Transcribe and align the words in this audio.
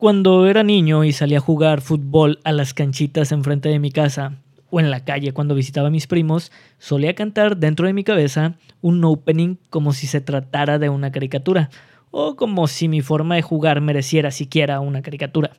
Cuando 0.00 0.46
era 0.46 0.62
niño 0.62 1.04
y 1.04 1.12
salía 1.12 1.36
a 1.36 1.42
jugar 1.42 1.82
fútbol 1.82 2.40
a 2.42 2.52
las 2.52 2.72
canchitas 2.72 3.32
enfrente 3.32 3.68
de 3.68 3.78
mi 3.78 3.90
casa 3.90 4.36
o 4.70 4.80
en 4.80 4.90
la 4.90 5.04
calle 5.04 5.34
cuando 5.34 5.54
visitaba 5.54 5.88
a 5.88 5.90
mis 5.90 6.06
primos, 6.06 6.50
solía 6.78 7.14
cantar 7.14 7.58
dentro 7.58 7.86
de 7.86 7.92
mi 7.92 8.02
cabeza 8.02 8.54
un 8.80 9.04
opening 9.04 9.56
como 9.68 9.92
si 9.92 10.06
se 10.06 10.22
tratara 10.22 10.78
de 10.78 10.88
una 10.88 11.12
caricatura 11.12 11.68
o 12.10 12.34
como 12.34 12.66
si 12.66 12.88
mi 12.88 13.02
forma 13.02 13.34
de 13.34 13.42
jugar 13.42 13.82
mereciera 13.82 14.30
siquiera 14.30 14.80
una 14.80 15.02
caricatura. 15.02 15.50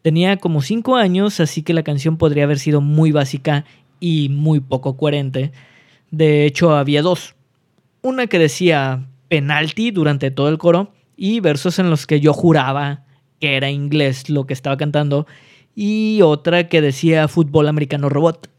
Tenía 0.00 0.38
como 0.38 0.62
5 0.62 0.96
años, 0.96 1.38
así 1.40 1.62
que 1.62 1.74
la 1.74 1.82
canción 1.82 2.16
podría 2.16 2.44
haber 2.44 2.58
sido 2.58 2.80
muy 2.80 3.12
básica 3.12 3.66
y 4.00 4.30
muy 4.30 4.60
poco 4.60 4.96
coherente. 4.96 5.52
De 6.10 6.46
hecho, 6.46 6.74
había 6.74 7.02
dos. 7.02 7.34
Una 8.00 8.26
que 8.26 8.38
decía 8.38 9.06
penalti 9.28 9.90
durante 9.90 10.30
todo 10.30 10.48
el 10.48 10.56
coro 10.56 10.94
y 11.14 11.40
versos 11.40 11.78
en 11.78 11.90
los 11.90 12.06
que 12.06 12.20
yo 12.20 12.32
juraba 12.32 13.02
que 13.40 13.56
era 13.56 13.70
inglés 13.70 14.28
lo 14.30 14.46
que 14.46 14.54
estaba 14.54 14.76
cantando, 14.76 15.26
y 15.74 16.20
otra 16.22 16.68
que 16.68 16.80
decía 16.80 17.28
fútbol 17.28 17.68
americano 17.68 18.08
robot. 18.08 18.50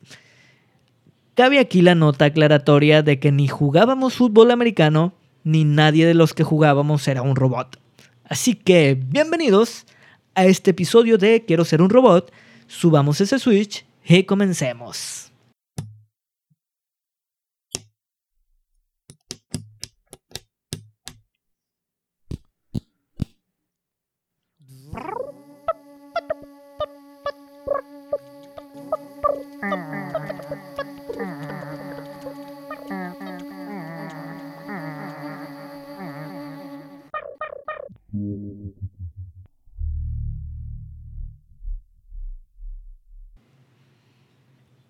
Cabe 1.34 1.60
aquí 1.60 1.82
la 1.82 1.96
nota 1.96 2.26
aclaratoria 2.26 3.04
de 3.04 3.20
que 3.20 3.32
ni 3.32 3.48
jugábamos 3.48 4.16
fútbol 4.16 4.52
americano, 4.52 5.14
ni 5.44 5.64
nadie 5.64 6.06
de 6.06 6.14
los 6.14 6.34
que 6.34 6.44
jugábamos 6.44 7.08
era 7.08 7.22
un 7.22 7.36
robot. 7.36 7.80
Así 8.24 8.56
que, 8.56 8.96
bienvenidos 8.96 9.86
a 10.36 10.46
este 10.46 10.72
episodio 10.72 11.18
de 11.18 11.46
Quiero 11.46 11.64
ser 11.64 11.82
un 11.82 11.90
robot, 11.90 12.32
subamos 12.68 13.22
ese 13.22 13.40
switch 13.40 13.86
y 14.06 14.24
comencemos. 14.24 15.27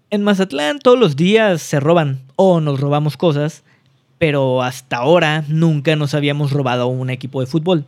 En 0.10 0.24
Mazatlán 0.24 0.80
todos 0.80 0.98
los 0.98 1.18
días 1.18 1.62
se 1.62 1.82
roban 1.82 2.22
o 2.38 2.62
nos 2.62 2.80
robamos 2.80 3.18
cosas, 3.18 3.66
pero 4.18 4.64
hasta 4.64 4.96
ahora 4.96 5.44
nunca 5.50 5.98
nos 5.98 6.14
habíamos 6.14 6.52
robado 6.52 6.88
un 6.88 7.10
equipo 7.10 7.42
de 7.42 7.46
fútbol. 7.46 7.86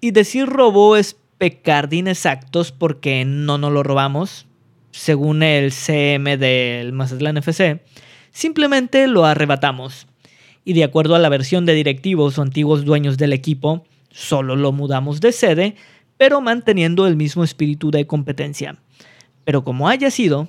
Y 0.00 0.12
decir 0.12 0.46
robo 0.46 0.96
es 0.96 1.18
pecar 1.36 1.90
de 1.90 1.96
inexactos 1.96 2.72
porque 2.72 3.26
no 3.26 3.58
nos 3.58 3.72
lo 3.72 3.82
robamos, 3.82 4.46
según 4.90 5.42
el 5.42 5.70
CM 5.70 6.38
del 6.38 6.94
Mazatlán 6.94 7.36
FC, 7.36 7.82
simplemente 8.30 9.06
lo 9.06 9.26
arrebatamos. 9.26 10.06
Y 10.64 10.72
de 10.72 10.84
acuerdo 10.84 11.14
a 11.14 11.18
la 11.18 11.28
versión 11.28 11.66
de 11.66 11.74
directivos 11.74 12.38
o 12.38 12.42
antiguos 12.42 12.86
dueños 12.86 13.18
del 13.18 13.34
equipo, 13.34 13.84
solo 14.10 14.56
lo 14.56 14.72
mudamos 14.72 15.20
de 15.20 15.32
sede, 15.32 15.76
pero 16.16 16.40
manteniendo 16.40 17.06
el 17.06 17.16
mismo 17.16 17.44
espíritu 17.44 17.90
de 17.90 18.06
competencia. 18.06 18.78
Pero 19.44 19.62
como 19.62 19.90
haya 19.90 20.10
sido, 20.10 20.48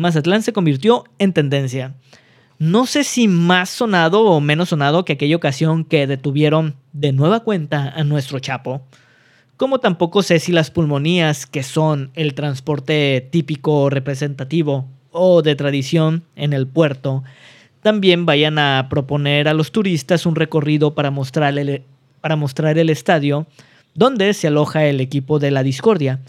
Mazatlán 0.00 0.42
se 0.42 0.52
convirtió 0.52 1.04
en 1.18 1.32
tendencia. 1.32 1.94
No 2.58 2.86
sé 2.86 3.04
si 3.04 3.28
más 3.28 3.70
sonado 3.70 4.22
o 4.22 4.40
menos 4.40 4.70
sonado 4.70 5.04
que 5.04 5.12
aquella 5.12 5.36
ocasión 5.36 5.84
que 5.84 6.06
detuvieron 6.06 6.74
de 6.92 7.12
nueva 7.12 7.40
cuenta 7.40 7.90
a 7.90 8.02
nuestro 8.02 8.38
Chapo. 8.38 8.82
Como 9.56 9.78
tampoco 9.78 10.22
sé 10.22 10.38
si 10.38 10.52
las 10.52 10.70
pulmonías, 10.70 11.46
que 11.46 11.62
son 11.62 12.10
el 12.14 12.34
transporte 12.34 13.28
típico 13.30 13.90
representativo 13.90 14.88
o 15.10 15.42
de 15.42 15.54
tradición 15.54 16.24
en 16.34 16.54
el 16.54 16.66
puerto, 16.66 17.22
también 17.82 18.24
vayan 18.26 18.58
a 18.58 18.88
proponer 18.88 19.48
a 19.48 19.54
los 19.54 19.70
turistas 19.70 20.24
un 20.24 20.34
recorrido 20.34 20.94
para 20.94 21.10
mostrar 21.10 21.58
el, 21.58 21.82
para 22.20 22.36
mostrar 22.36 22.78
el 22.78 22.88
estadio 22.88 23.46
donde 23.94 24.32
se 24.32 24.46
aloja 24.46 24.86
el 24.86 25.00
equipo 25.00 25.38
de 25.38 25.50
la 25.50 25.62
discordia. 25.62 26.20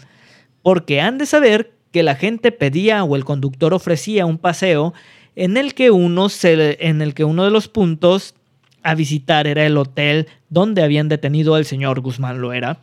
Porque 0.62 1.00
han 1.00 1.16
de 1.18 1.26
saber 1.26 1.72
que 1.92 2.02
la 2.02 2.16
gente 2.16 2.50
pedía 2.50 3.04
o 3.04 3.14
el 3.14 3.24
conductor 3.24 3.74
ofrecía 3.74 4.26
un 4.26 4.38
paseo 4.38 4.94
en 5.36 5.56
el 5.56 5.74
que 5.74 5.90
uno, 5.90 6.28
en 6.42 7.02
el 7.02 7.14
que 7.14 7.24
uno 7.24 7.44
de 7.44 7.50
los 7.50 7.68
puntos 7.68 8.34
a 8.82 8.94
visitar 8.94 9.46
era 9.46 9.64
el 9.64 9.76
hotel 9.76 10.26
donde 10.48 10.82
habían 10.82 11.08
detenido 11.08 11.54
al 11.54 11.64
señor 11.64 12.00
Guzmán 12.00 12.40
Loera, 12.40 12.78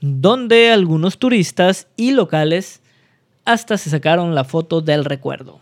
donde 0.00 0.70
algunos 0.70 1.18
turistas 1.18 1.86
y 1.96 2.12
locales 2.12 2.82
hasta 3.44 3.78
se 3.78 3.90
sacaron 3.90 4.34
la 4.34 4.44
foto 4.44 4.80
del 4.80 5.04
recuerdo. 5.04 5.60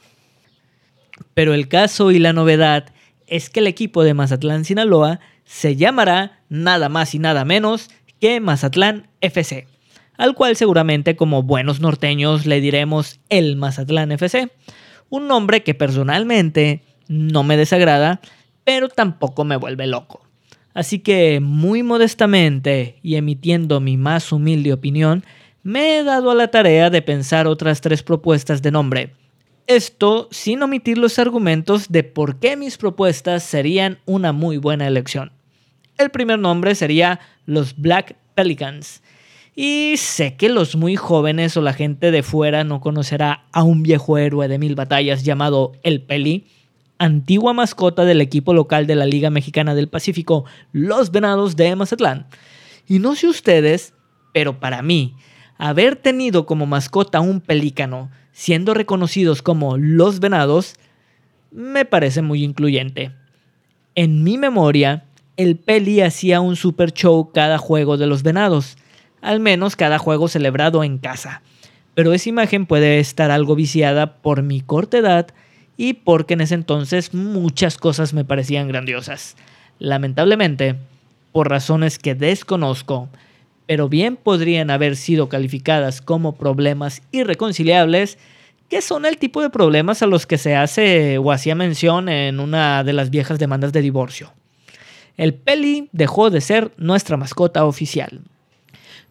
Pero 1.35 1.55
el 1.55 1.69
caso 1.69 2.11
y 2.11 2.19
la 2.19 2.33
novedad 2.33 2.93
es 3.27 3.49
que 3.51 3.61
el 3.61 3.67
equipo 3.67 4.03
de 4.03 4.15
Mazatlán 4.15 4.65
Sinaloa 4.65 5.21
se 5.45 5.77
llamará 5.77 6.41
nada 6.49 6.89
más 6.89 7.15
y 7.15 7.19
nada 7.19 7.45
menos 7.45 7.91
que 8.19 8.41
Mazatlán 8.41 9.09
FC 9.21 9.67
al 10.21 10.35
cual 10.35 10.55
seguramente 10.55 11.17
como 11.17 11.43
buenos 11.43 11.81
norteños 11.81 12.45
le 12.45 12.61
diremos 12.61 13.21
el 13.31 13.57
Mazatlán 13.57 14.13
FC, 14.13 14.51
un 15.09 15.27
nombre 15.27 15.63
que 15.63 15.75
personalmente 15.75 16.83
no 17.09 17.43
me 17.43 17.57
desagrada, 17.57 18.21
pero 18.63 18.91
tampoco 18.91 19.47
me 19.47 19.57
vuelve 19.57 19.87
loco. 19.87 20.21
Así 20.75 20.99
que 20.99 21.41
muy 21.41 21.83
modestamente 21.83 22.99
y 23.03 23.15
emitiendo 23.15 23.81
mi 23.81 23.97
más 23.97 24.31
humilde 24.31 24.75
opinión, 24.75 25.25
me 25.63 25.97
he 25.97 26.05
dado 26.05 26.31
a 26.31 26.35
la 26.35 26.49
tarea 26.49 26.91
de 26.91 27.01
pensar 27.01 27.47
otras 27.47 27.81
tres 27.81 28.03
propuestas 28.03 28.61
de 28.61 28.73
nombre. 28.73 29.15
Esto 29.67 30.29
sin 30.31 30.63
omitir 30.63 30.99
los 30.99 31.19
argumentos 31.19 31.89
de 31.89 32.05
por 32.05 32.39
qué 32.39 32.59
mis 32.59 32.77
propuestas 32.77 33.43
serían 33.43 33.97
una 34.05 34.35
muy 34.35 34.59
buena 34.59 34.87
elección. 34.87 35.33
El 35.97 36.11
primer 36.11 36.39
nombre 36.39 36.75
sería 36.75 37.21
los 37.47 37.75
Black 37.75 38.17
Pelicans, 38.35 39.01
y 39.55 39.97
sé 39.97 40.37
que 40.37 40.49
los 40.49 40.77
muy 40.77 40.97
jóvenes 40.97 41.57
o 41.57 41.61
la 41.61 41.73
gente 41.73 42.11
de 42.11 42.23
fuera 42.23 42.65
no 42.65 42.81
conocerá 42.81 43.45
a 43.53 43.63
un 43.63 43.83
viejo 43.83 44.17
héroe 44.17 44.49
de 44.49 44.59
mil 44.59 44.75
batallas 44.75 45.25
llamado 45.25 45.73
El 45.83 46.03
Peli, 46.03 46.47
antigua 46.99 47.53
mascota 47.53 48.05
del 48.05 48.21
equipo 48.21 48.55
local 48.55 48.87
de 48.87 48.95
la 48.95 49.07
Liga 49.07 49.31
Mexicana 49.31 49.75
del 49.75 49.89
Pacífico, 49.89 50.45
los 50.73 51.11
Venados 51.11 51.57
de 51.57 51.75
Mazatlán. 51.75 52.27
Y 52.87 53.01
no 53.01 53.17
sé 53.17 53.27
ustedes, 53.27 53.95
pero 54.33 54.61
para 54.61 54.83
mí, 54.83 55.15
haber 55.59 55.97
tenido 55.97 56.47
como 56.47 56.67
mascota 56.67 57.21
un 57.21 57.41
pelícano, 57.41 58.11
siendo 58.33 58.73
reconocidos 58.73 59.43
como 59.43 59.77
los 59.77 60.21
Venados, 60.21 60.75
me 61.51 61.85
parece 61.85 62.23
muy 62.23 62.45
incluyente. 62.45 63.13
En 63.97 64.23
mi 64.23 64.39
memoria, 64.39 65.05
el 65.37 65.57
Peli 65.57 66.01
hacía 66.01 66.41
un 66.41 66.55
super 66.55 66.93
show 66.93 67.33
cada 67.33 67.59
juego 67.59 67.97
de 67.97 68.07
los 68.07 68.23
Venados 68.23 68.77
al 69.23 69.41
menos 69.41 69.77
cada 69.77 69.99
juego 69.99 70.29
celebrado 70.29 70.85
en 70.85 70.99
casa. 70.99 71.43
Pero 71.95 72.13
esa 72.13 72.29
imagen 72.29 72.67
puede 72.67 73.01
estar 73.01 73.31
algo 73.31 73.55
viciada 73.55 74.15
por 74.17 74.43
mi 74.43 74.61
corta 74.61 74.99
edad 74.99 75.29
y 75.77 75.95
porque 75.95 76.35
en 76.35 76.43
ese 76.43 76.55
entonces 76.55 77.15
muchas 77.15 77.77
cosas 77.77 78.13
me 78.13 78.25
parecían 78.25 78.69
grandiosas. 78.69 79.37
Lamentablemente, 79.79 80.77
por 81.33 81.49
razones 81.49 81.99
que 81.99 82.15
desconozco, 82.15 83.09
pero 83.67 83.89
bien 83.89 84.17
podrían 84.17 84.71
haber 84.71 84.97
sido 84.97 85.29
calificadas 85.29 86.03
como 86.03 86.37
problemas 86.37 87.03
irreconciliables, 87.13 88.19
que 88.69 88.83
son 88.83 89.07
el 89.07 89.17
tipo 89.17 89.43
de 89.43 89.51
problemas 89.51 90.03
a 90.03 90.07
los 90.07 90.27
que 90.27 90.39
se 90.39 90.55
hace 90.55 91.19
o 91.19 91.33
hacía 91.33 91.55
mención 91.55 92.09
en 92.09 92.41
una 92.41 92.85
de 92.85 92.93
las 92.93 93.11
viejas 93.11 93.39
demandas 93.39 93.73
de 93.73 93.81
divorcio. 93.81 94.33
El 95.17 95.35
Peli 95.35 95.89
dejó 95.93 96.31
de 96.31 96.41
ser 96.41 96.73
nuestra 96.77 97.17
mascota 97.17 97.65
oficial. 97.65 98.23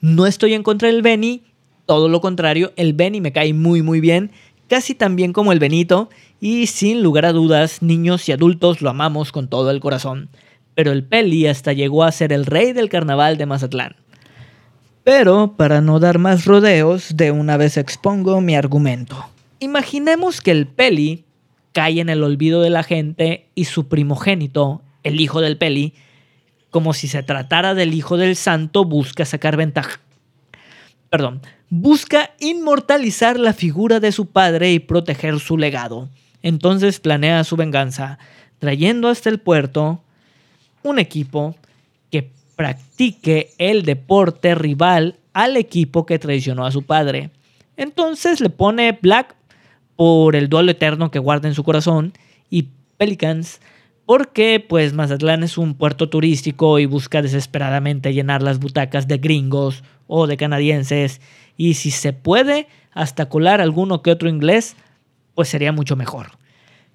No 0.01 0.25
estoy 0.25 0.54
en 0.54 0.63
contra 0.63 0.88
del 0.88 1.01
Benny, 1.01 1.44
todo 1.86 2.07
lo 2.07 2.22
contrario, 2.22 2.72
el 2.75 2.94
Benny 2.94 3.19
me 3.19 3.31
cae 3.31 3.54
muy 3.54 3.81
muy 3.81 4.00
bien, 4.00 4.31
casi 4.68 4.96
tan 4.96 5.16
bien 5.16 5.34
como 5.34 5.51
el 5.51 5.60
Benito, 5.60 6.10
y 6.40 6.68
sin 6.68 7.04
lugar 7.04 7.25
a 7.25 7.34
dudas, 7.34 7.81
niños 7.81 8.30
y 8.30 8.31
adultos 8.31 8.81
lo 8.81 8.90
amamos 8.90 9.31
con 9.31 9.50
todo 9.50 9.72
el 9.72 9.80
corazón. 9.80 10.30
Pero 10.75 10.92
el 10.92 11.04
Peli 11.04 11.48
hasta 11.48 11.74
llegó 11.74 12.04
a 12.04 12.12
ser 12.12 12.31
el 12.31 12.46
rey 12.46 12.72
del 12.72 12.88
carnaval 12.88 13.38
de 13.38 13.46
Mazatlán. 13.46 13.96
Pero, 15.04 15.56
para 15.57 15.81
no 15.81 16.00
dar 16.00 16.19
más 16.19 16.45
rodeos, 16.45 17.18
de 17.18 17.31
una 17.31 17.57
vez 17.57 17.75
expongo 17.78 18.40
mi 18.40 18.56
argumento. 18.56 19.25
Imaginemos 19.60 20.40
que 20.40 20.52
el 20.52 20.68
Peli 20.68 21.25
cae 21.74 22.00
en 22.00 22.10
el 22.10 22.24
olvido 22.24 22.62
de 22.62 22.69
la 22.69 22.84
gente 22.84 23.48
y 23.56 23.66
su 23.66 23.88
primogénito, 23.88 24.81
el 25.04 25.19
hijo 25.19 25.42
del 25.42 25.57
Peli, 25.57 25.94
como 26.69 26.94
si 26.94 27.07
se 27.07 27.24
tratara 27.24 27.74
del 27.74 27.94
Hijo 27.94 28.18
del 28.18 28.36
Santo, 28.36 28.86
busca 28.86 29.25
sacar 29.25 29.57
ventaja. 29.57 30.00
Perdón, 31.10 31.42
busca 31.69 32.31
inmortalizar 32.39 33.39
la 33.39 33.54
figura 33.54 34.00
de 34.00 34.12
su 34.12 34.27
padre 34.27 34.71
y 34.71 34.80
proteger 34.80 35.39
su 35.39 35.57
legado. 35.57 36.10
Entonces 36.42 37.00
planea 37.00 37.44
su 37.44 37.56
venganza, 37.56 38.19
trayendo 38.60 39.10
hasta 39.10 39.30
el 39.30 39.39
puerto 39.39 40.01
un 40.83 41.00
equipo 41.00 41.56
que 42.12 42.31
practique 42.56 43.51
el 43.57 43.83
deporte 43.83 44.56
rival 44.56 45.16
al 45.33 45.57
equipo 45.57 46.06
que 46.06 46.19
traicionó 46.19 46.66
a 46.66 46.71
su 46.71 46.83
padre. 46.83 47.31
Entonces 47.77 48.42
le 48.42 48.50
pone 48.50 48.98
Black 49.01 49.36
por 49.95 50.36
el 50.36 50.50
duelo 50.50 50.71
eterno 50.71 51.12
que 51.12 51.19
guarda 51.19 51.48
en 51.48 51.56
su 51.56 51.63
corazón 51.63 52.13
y 52.50 52.68
Pelicans 52.98 53.60
porque 54.09 54.65
pues 54.67 54.94
Mazatlán 54.94 55.44
es 55.44 55.59
un 55.59 55.75
puerto 55.75 56.09
turístico 56.09 56.79
y 56.79 56.88
busca 56.88 57.21
desesperadamente 57.21 58.11
llenar 58.11 58.41
las 58.41 58.57
butacas 58.57 59.07
de 59.07 59.19
gringos 59.19 59.83
o 60.07 60.25
de 60.25 60.35
canadienses 60.35 61.21
y 61.57 61.75
si 61.75 61.91
se 61.91 62.11
puede 62.11 62.67
hasta 62.91 63.29
colar 63.29 63.61
alguno 63.61 64.01
que 64.01 64.09
otro 64.09 64.27
inglés, 64.27 64.75
pues 65.35 65.50
sería 65.50 65.71
mucho 65.73 65.95
mejor. 65.95 66.31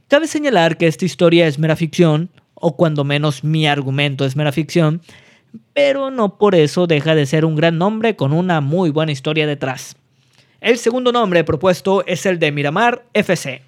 Cabe 0.09 0.27
señalar 0.27 0.77
que 0.77 0.89
esta 0.89 1.05
historia 1.05 1.47
es 1.47 1.57
mera 1.57 1.77
ficción, 1.77 2.31
o 2.55 2.75
cuando 2.75 3.05
menos 3.05 3.45
mi 3.45 3.69
argumento 3.69 4.25
es 4.25 4.35
mera 4.35 4.51
ficción, 4.51 5.01
pero 5.73 6.11
no 6.11 6.37
por 6.37 6.57
eso 6.57 6.89
deja 6.89 7.15
de 7.15 7.27
ser 7.27 7.45
un 7.45 7.55
gran 7.55 7.79
nombre 7.79 8.17
con 8.17 8.33
una 8.33 8.61
muy 8.61 8.91
buena 8.91 9.13
historia 9.13 9.47
detrás. 9.47 9.95
El 10.61 10.79
segundo 10.79 11.13
nombre 11.13 11.45
propuesto 11.45 12.05
es 12.07 12.27
el 12.27 12.41
de 12.41 12.51
Miramar 12.51 13.05
FC 13.13 13.63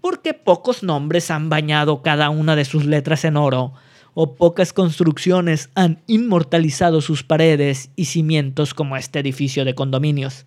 porque 0.00 0.34
pocos 0.34 0.82
nombres 0.82 1.30
han 1.30 1.48
bañado 1.48 2.02
cada 2.02 2.30
una 2.30 2.56
de 2.56 2.64
sus 2.64 2.84
letras 2.84 3.24
en 3.24 3.36
oro, 3.36 3.72
o 4.14 4.34
pocas 4.34 4.72
construcciones 4.72 5.68
han 5.74 6.00
inmortalizado 6.06 7.02
sus 7.02 7.22
paredes 7.22 7.90
y 7.96 8.06
cimientos 8.06 8.72
como 8.72 8.96
este 8.96 9.18
edificio 9.18 9.64
de 9.64 9.74
condominios. 9.74 10.46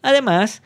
Además, 0.00 0.62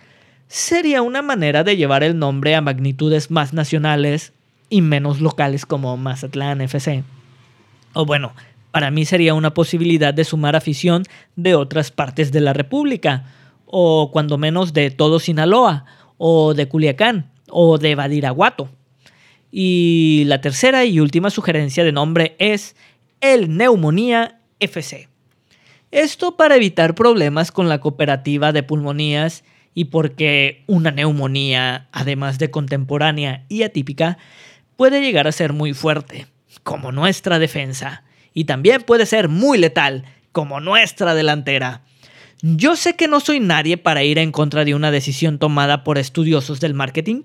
sería 0.47 1.03
una 1.03 1.21
manera 1.21 1.65
de 1.65 1.77
llevar 1.77 2.05
el 2.05 2.17
nombre 2.17 2.55
a 2.55 2.61
magnitudes 2.61 3.31
más 3.31 3.53
nacionales 3.53 4.33
y 4.71 4.83
menos 4.83 5.21
locales 5.21 5.67
como 5.67 5.97
Mazatlán 5.97 6.61
FC. 6.61 7.03
O 7.93 8.07
bueno, 8.07 8.35
para 8.71 8.91
mí 8.91 9.05
sería 9.05 9.35
una 9.35 9.55
posibilidad 9.55 10.15
de 10.15 10.25
sumar 10.25 10.57
afición 10.57 11.05
de 11.37 11.55
otras 11.55 11.91
partes 11.91 12.31
de 12.31 12.41
la 12.41 12.53
República, 12.53 13.25
o 13.67 14.11
cuando 14.13 14.39
menos 14.39 14.73
de 14.73 14.91
todo 14.91 15.19
Sinaloa, 15.19 15.87
o 16.19 16.55
de 16.55 16.69
Culiacán, 16.69 17.31
o 17.55 17.79
de 17.79 17.95
Badiraguato. 17.95 18.69
Y 19.51 20.25
la 20.27 20.41
tercera 20.41 20.85
y 20.85 20.99
última 20.99 21.31
sugerencia 21.31 21.85
de 21.85 21.93
nombre 21.93 22.35
es 22.39 22.75
el 23.21 23.57
Neumonía 23.57 24.41
FC. 24.59 25.09
Esto 25.93 26.37
para 26.37 26.57
evitar 26.57 26.97
problemas 26.97 27.53
con 27.53 27.69
la 27.69 27.79
cooperativa 27.81 28.53
de 28.53 28.65
pulmonías 28.65 29.45
y 29.75 29.87
porque 29.87 30.65
una 30.67 30.91
neumonía, 30.91 31.89
además 31.93 32.39
de 32.39 32.51
contemporánea 32.51 33.45
y 33.49 33.63
atípica, 33.63 34.19
puede 34.77 35.01
llegar 35.01 35.29
a 35.29 35.33
ser 35.33 35.53
muy 35.53 35.73
fuerte, 35.73 36.27
como 36.65 36.91
nuestra 36.91 37.39
defensa, 37.39 38.03
y 38.33 38.45
también 38.45 38.83
puede 38.83 39.07
ser 39.07 39.29
muy 39.29 39.57
letal, 39.57 40.05
como 40.33 40.59
nuestra 40.59 41.15
delantera. 41.15 41.83
Yo 42.43 42.75
sé 42.75 42.97
que 42.97 43.09
no 43.09 43.21
soy 43.21 43.39
nadie 43.39 43.77
para 43.77 44.03
ir 44.03 44.19
en 44.19 44.33
contra 44.33 44.65
de 44.65 44.75
una 44.75 44.91
decisión 44.91 45.39
tomada 45.39 45.85
por 45.85 45.97
estudiosos 45.97 46.61
del 46.61 46.75
marketing, 46.75 47.23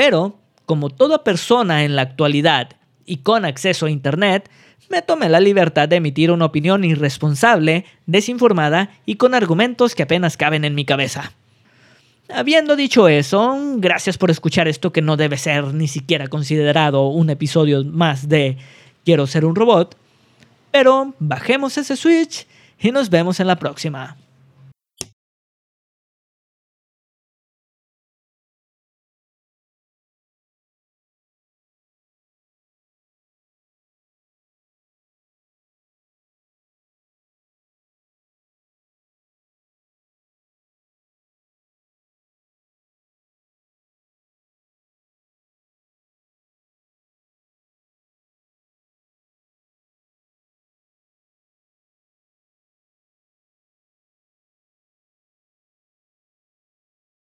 pero, 0.00 0.34
como 0.64 0.88
toda 0.88 1.24
persona 1.24 1.84
en 1.84 1.94
la 1.94 2.00
actualidad 2.00 2.70
y 3.04 3.18
con 3.18 3.44
acceso 3.44 3.84
a 3.84 3.90
Internet, 3.90 4.48
me 4.88 5.02
tomé 5.02 5.28
la 5.28 5.40
libertad 5.40 5.90
de 5.90 5.96
emitir 5.96 6.30
una 6.30 6.46
opinión 6.46 6.84
irresponsable, 6.84 7.84
desinformada 8.06 8.88
y 9.04 9.16
con 9.16 9.34
argumentos 9.34 9.94
que 9.94 10.04
apenas 10.04 10.38
caben 10.38 10.64
en 10.64 10.74
mi 10.74 10.86
cabeza. 10.86 11.34
Habiendo 12.34 12.76
dicho 12.76 13.08
eso, 13.08 13.58
gracias 13.76 14.16
por 14.16 14.30
escuchar 14.30 14.68
esto 14.68 14.90
que 14.90 15.02
no 15.02 15.18
debe 15.18 15.36
ser 15.36 15.74
ni 15.74 15.86
siquiera 15.86 16.28
considerado 16.28 17.08
un 17.08 17.28
episodio 17.28 17.84
más 17.84 18.26
de 18.26 18.56
Quiero 19.04 19.26
ser 19.26 19.44
un 19.44 19.54
robot, 19.54 19.98
pero 20.70 21.12
bajemos 21.18 21.76
ese 21.76 21.94
switch 21.94 22.46
y 22.80 22.90
nos 22.90 23.10
vemos 23.10 23.38
en 23.38 23.48
la 23.48 23.58
próxima. 23.58 24.16